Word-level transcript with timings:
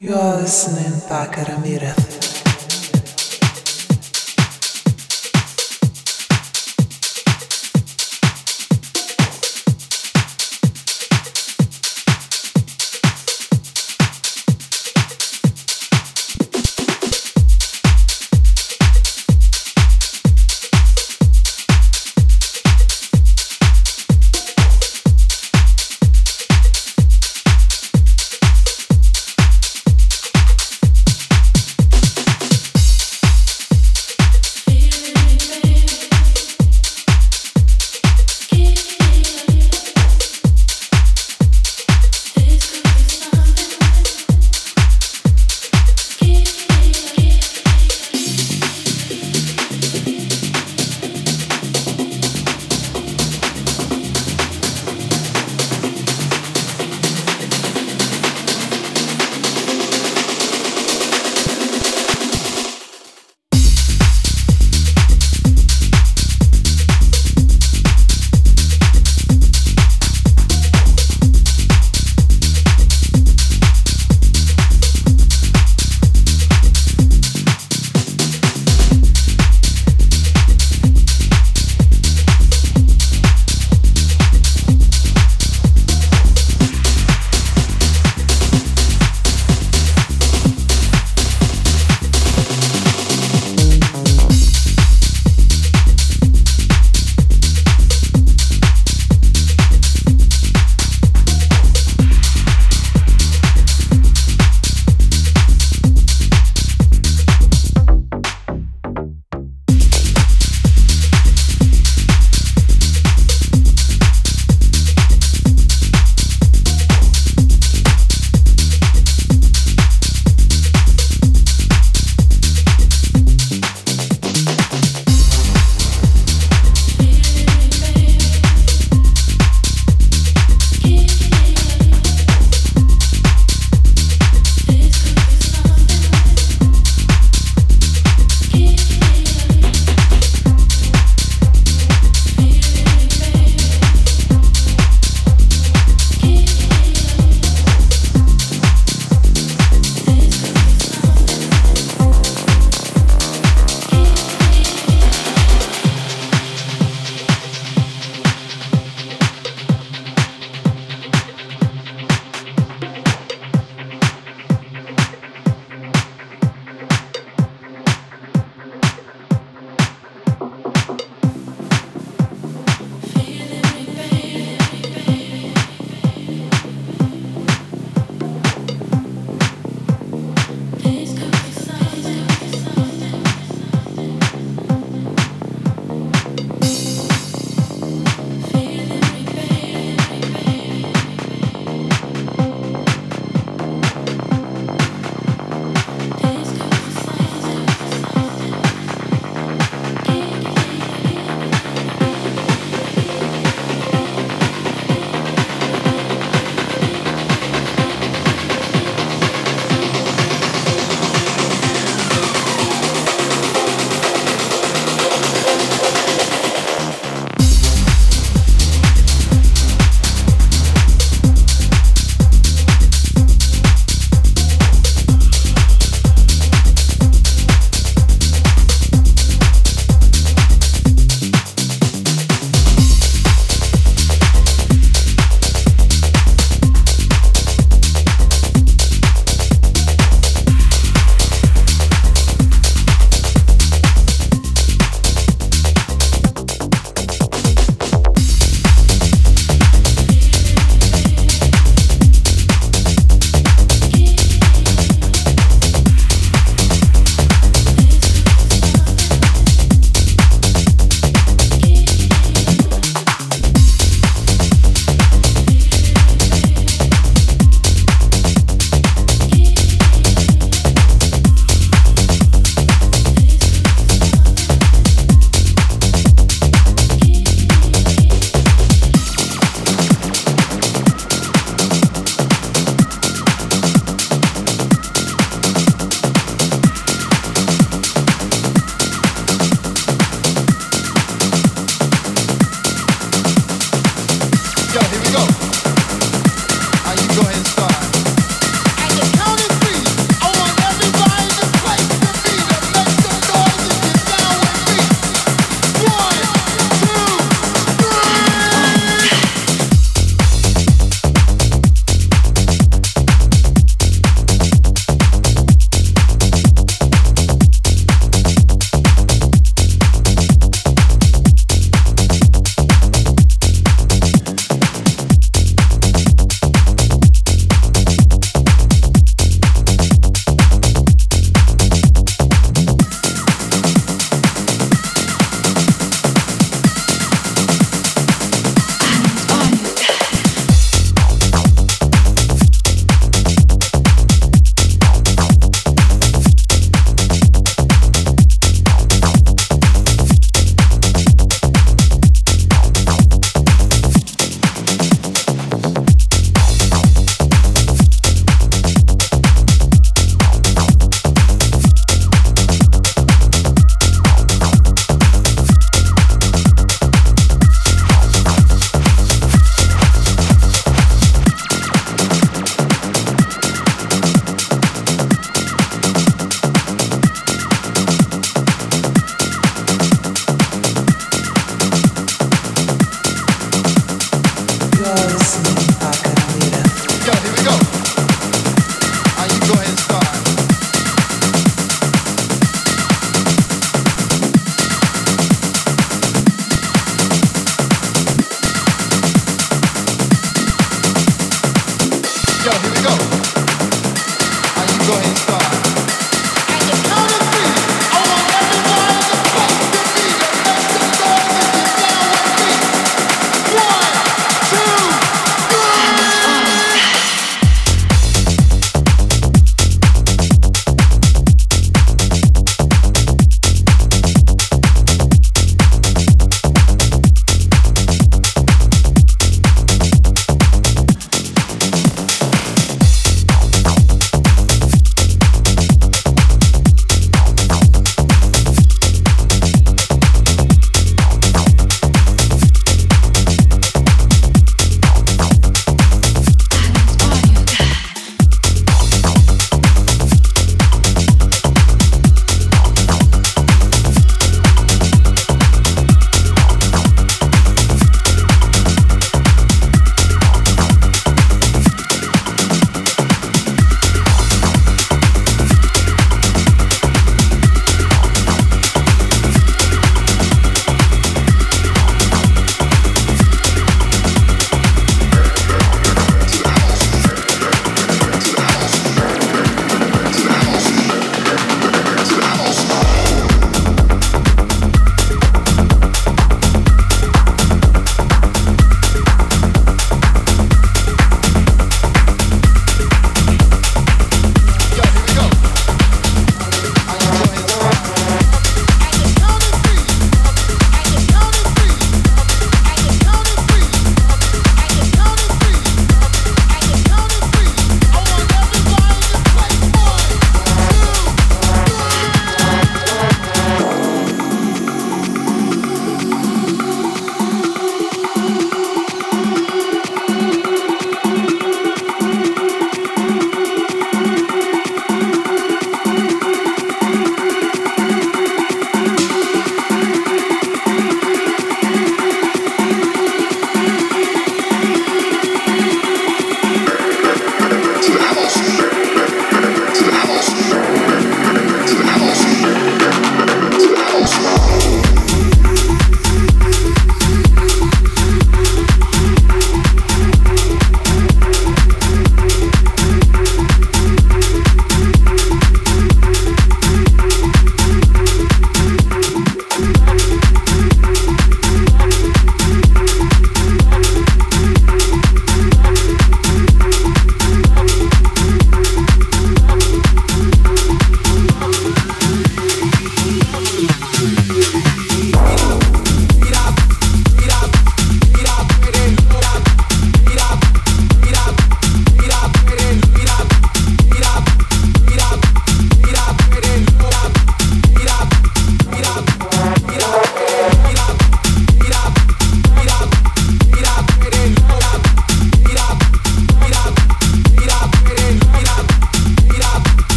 You're 0.00 0.36
listening 0.36 1.00
Paca 1.08 1.42
Ramirez. 1.42 2.27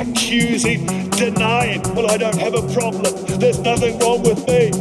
Accusing, 0.00 0.86
denying. 1.10 1.82
Well, 1.94 2.10
I 2.10 2.16
don't 2.16 2.38
have 2.38 2.54
a 2.54 2.62
problem. 2.72 3.12
There's 3.38 3.58
nothing 3.58 3.98
wrong 3.98 4.22
with 4.22 4.46
me. 4.46 4.72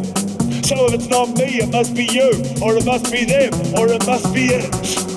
So 0.63 0.85
if 0.85 0.93
it's 0.93 1.07
not 1.07 1.29
me, 1.37 1.59
it 1.59 1.71
must 1.71 1.95
be 1.95 2.05
you, 2.05 2.29
or 2.61 2.77
it 2.77 2.85
must 2.85 3.11
be 3.11 3.25
them, 3.25 3.53
or 3.77 3.87
it 3.87 4.05
must 4.05 4.33
be 4.33 4.45
it. 4.45 5.08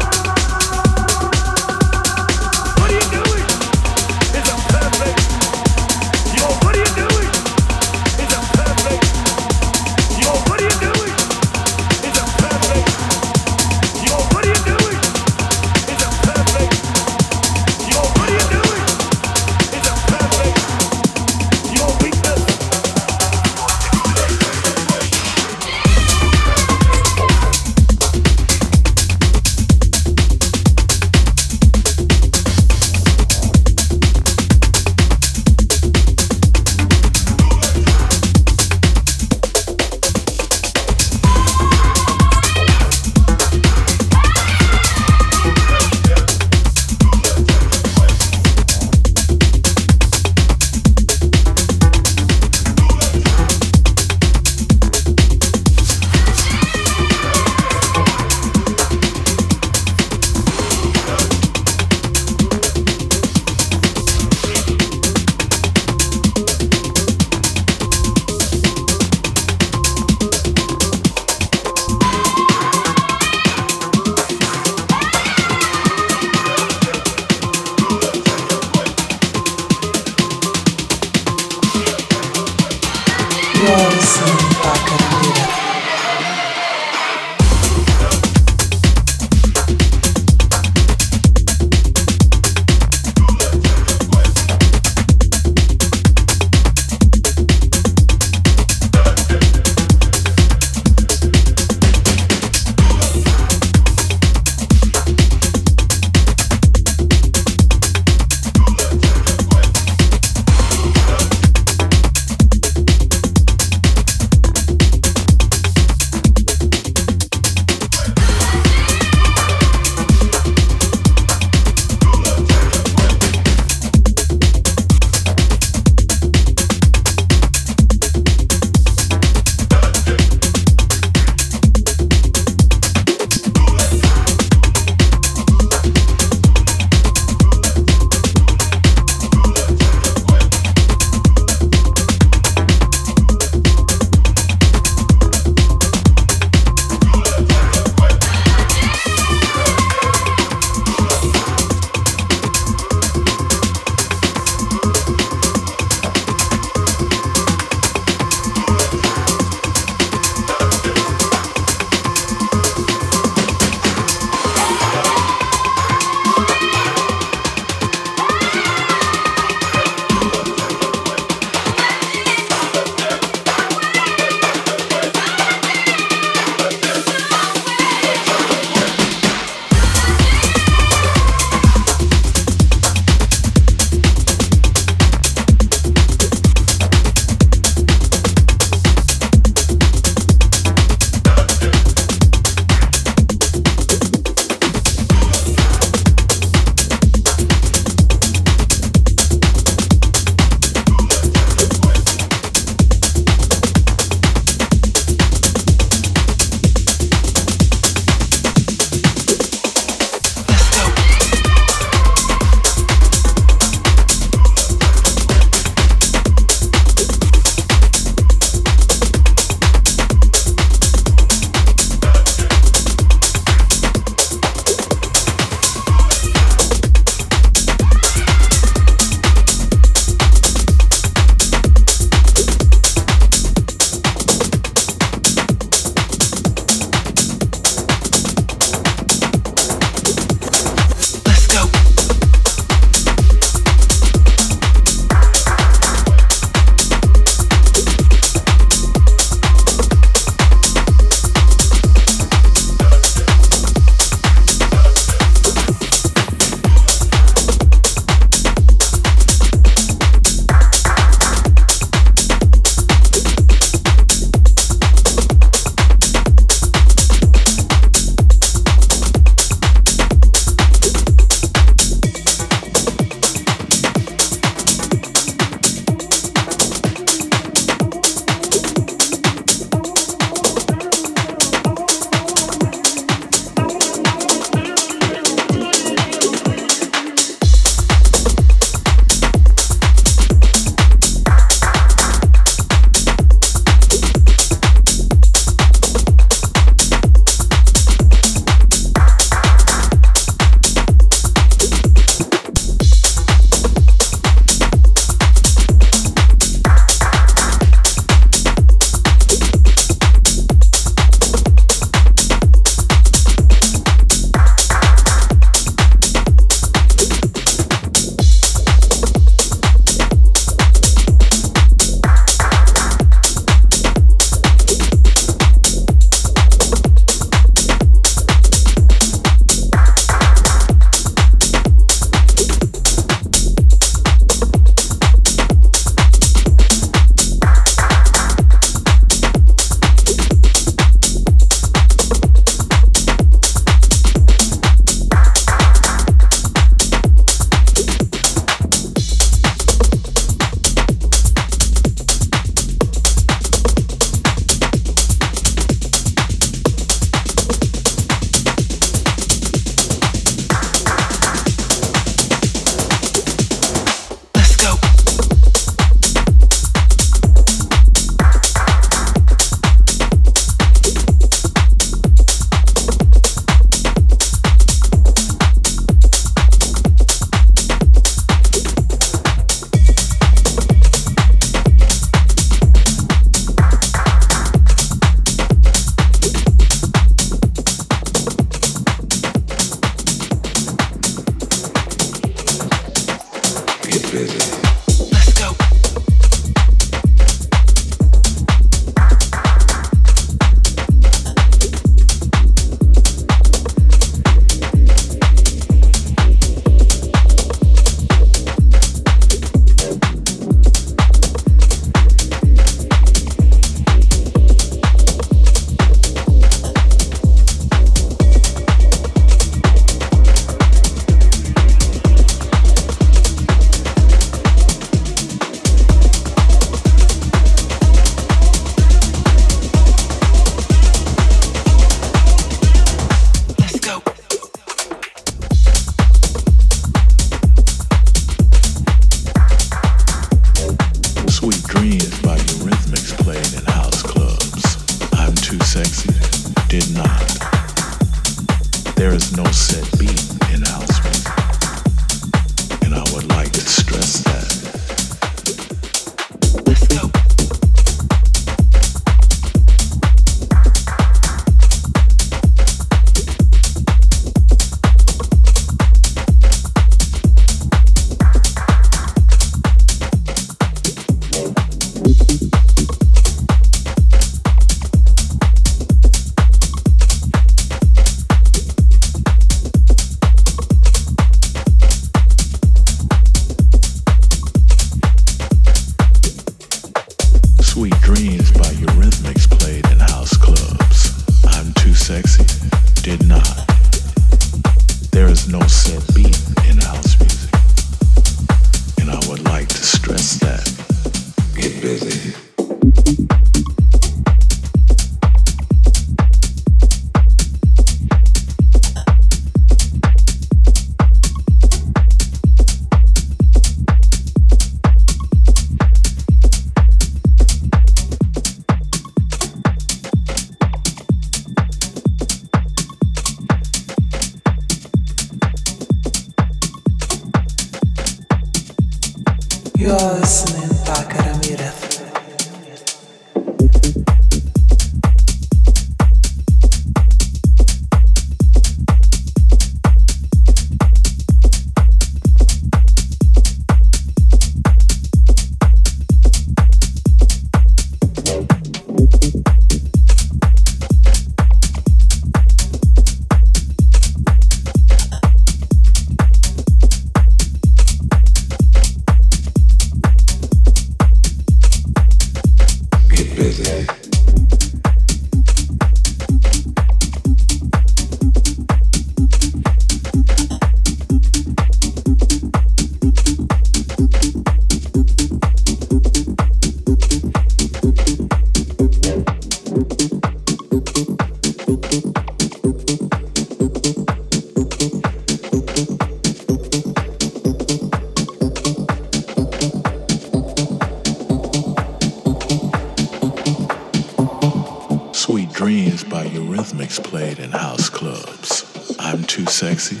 Sweet 595.30 595.52
Dreams 595.52 596.02
by 596.02 596.26
Eurythmics 596.26 597.00
played 597.00 597.38
in 597.38 597.52
house 597.52 597.88
clubs. 597.88 598.96
I'm 598.98 599.22
Too 599.22 599.46
Sexy 599.46 600.00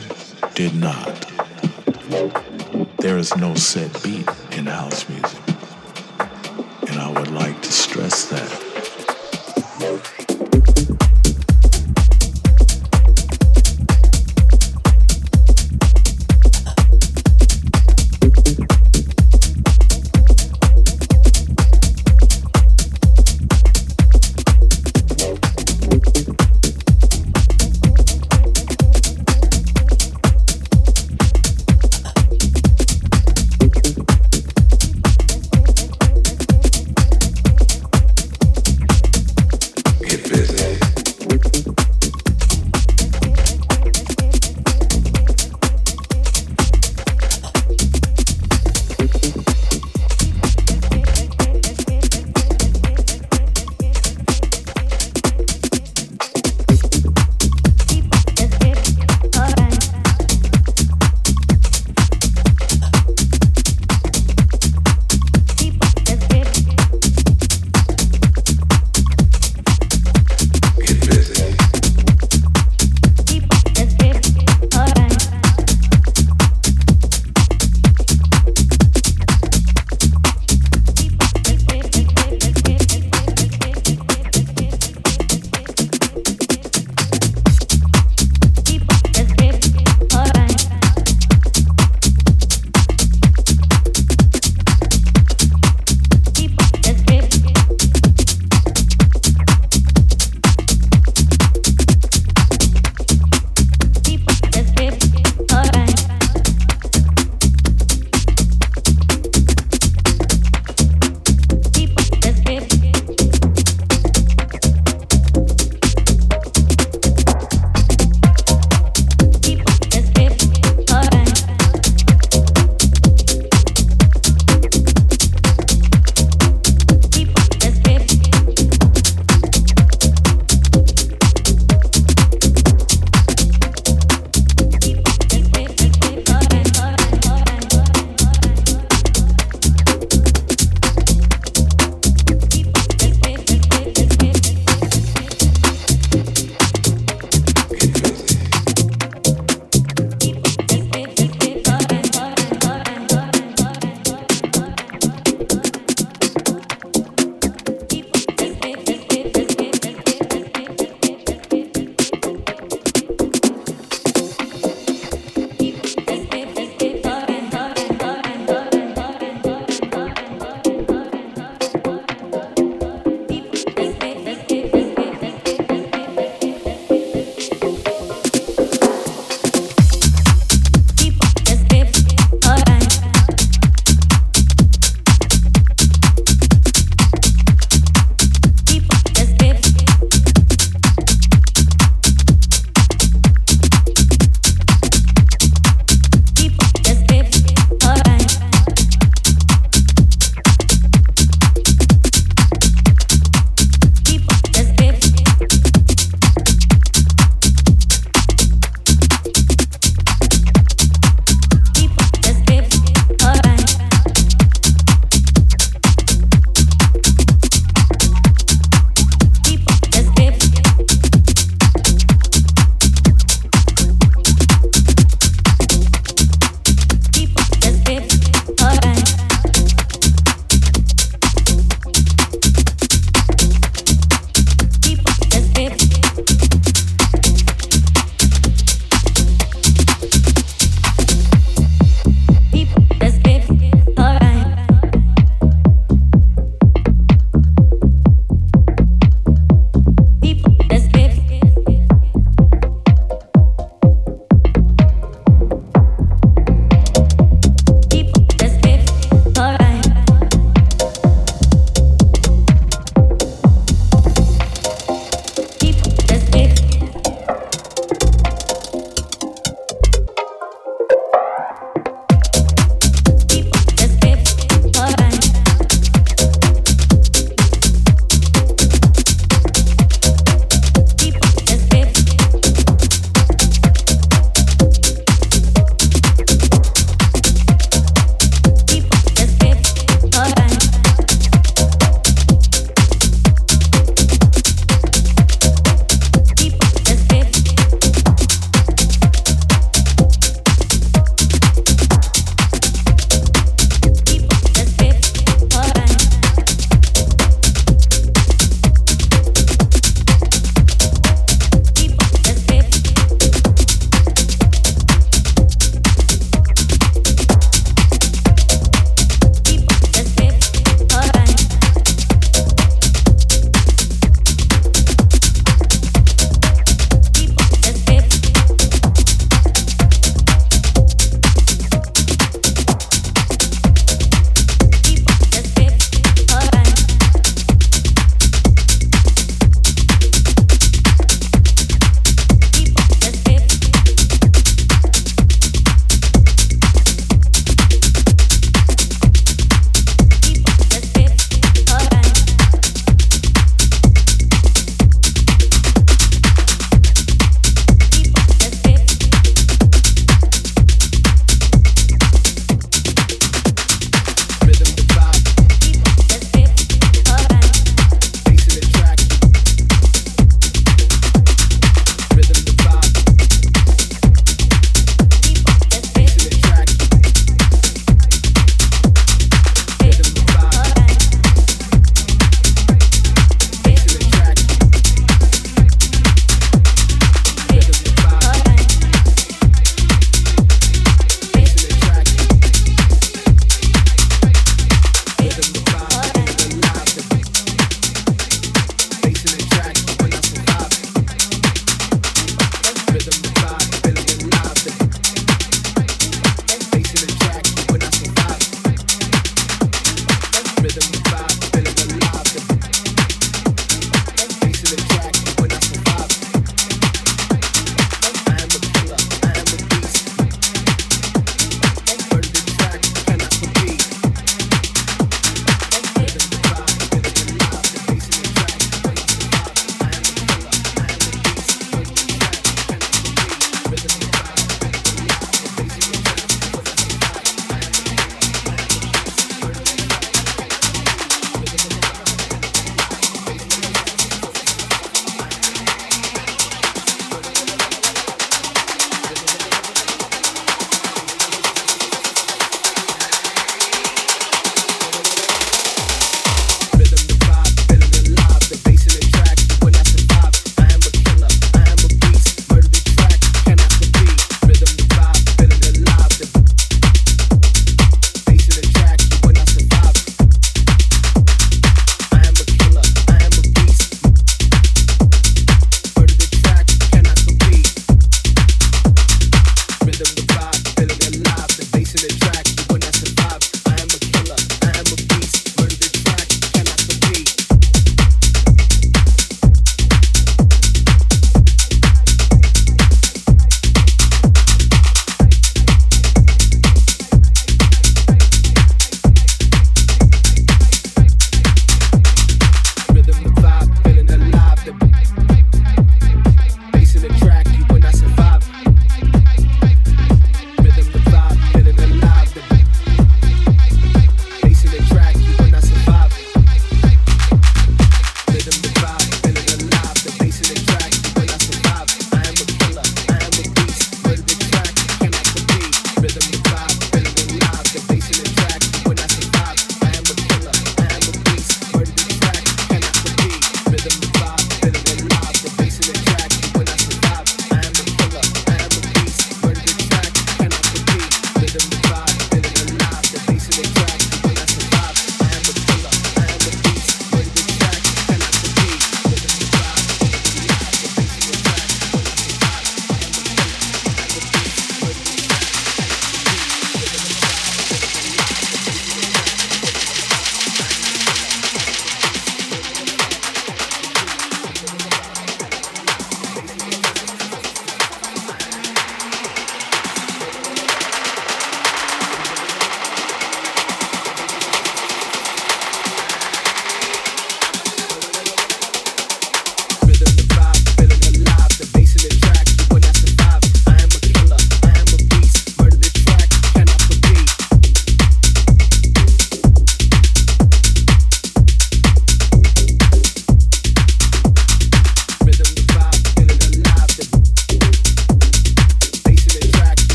did 0.56 0.74
not. 0.74 1.06
There 2.98 3.16
is 3.16 3.36
no 3.36 3.54
set 3.54 4.02
beat 4.02 4.28
in 4.58 4.66
house 4.66 5.08
music, 5.08 5.38
and 6.88 6.98
I 6.98 7.12
would 7.16 7.30
like 7.30 7.62
to 7.62 7.70
stress 7.70 8.24
that. 8.30 8.69